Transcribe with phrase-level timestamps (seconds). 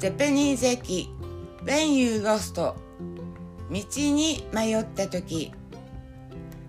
[0.00, 1.10] Japanese 駅
[1.62, 2.74] When you lost 道
[3.68, 5.52] に迷った時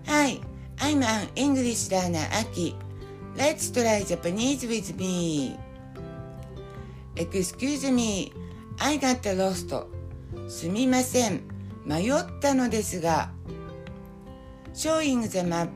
[0.06, 0.38] Hi,
[0.76, 2.76] I'm an English learner Aki
[3.34, 5.56] Let's try Japanese with me
[7.16, 8.34] Excuse me,
[8.78, 9.86] I got lost
[10.48, 11.40] すみません
[11.86, 13.30] 迷ったのですが
[14.74, 15.70] Showing the map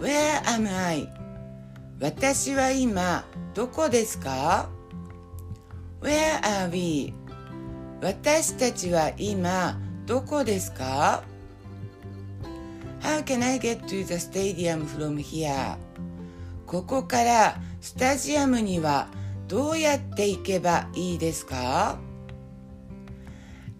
[0.00, 1.08] Where am I?
[2.00, 4.77] 私は今どこですか
[6.00, 7.12] Where are we?
[8.00, 11.24] 私たちは今どこですか
[13.00, 15.76] How can I get to the stadium from here?
[16.66, 19.08] ここからスタジアムには
[19.48, 21.98] どうやって行けばいいですか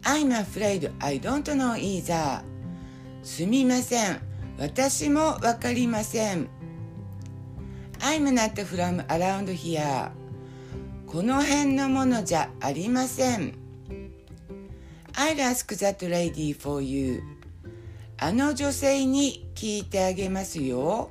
[0.03, 2.43] I'm afraid I don't know either.
[3.23, 4.21] すみません。
[4.59, 6.49] 私もわかりません。
[8.01, 10.11] I'm not from around here.
[11.11, 13.55] この辺のものじゃありません。
[15.15, 17.23] I'll ask that lady for you.
[18.19, 21.11] あの女性に聞いてあげますよ。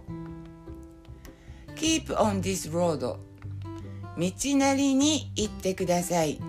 [1.75, 3.00] Keep on this road.
[3.00, 6.40] 道なりに行ってください。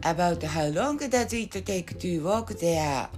[0.00, 3.10] About how long does it take to walk there?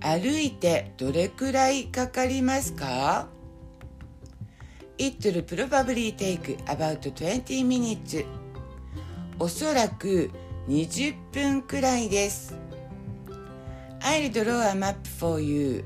[0.00, 3.28] 歩いてどれくらいかかりますか
[5.04, 8.24] It will probably take about 20 minutes.
[9.36, 10.30] おそらく
[10.68, 12.54] 20分くらいです。
[13.98, 15.84] I'll draw a map for you.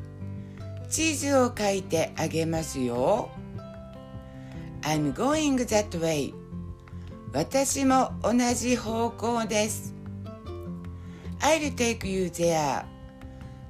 [0.91, 3.31] 地図を書いてあげますよ。
[4.83, 6.34] I'm going that way.
[7.33, 9.95] 私も同じ方向です。
[11.41, 12.84] I'll take you there.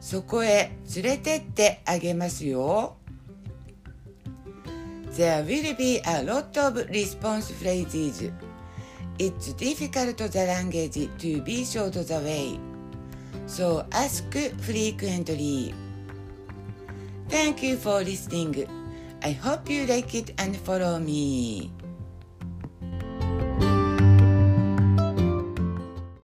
[0.00, 2.96] そこへ連れてってあげますよ。
[5.16, 8.30] There will be a lot of response phrases.
[9.18, 12.60] It's difficult the language to be short the way.
[13.46, 15.74] So ask frequently.
[17.30, 18.66] Thank you for listening.
[19.22, 21.72] I hope you like it and follow me.